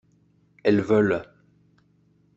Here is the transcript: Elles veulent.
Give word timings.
Elles 0.63 0.81
veulent. 0.81 1.29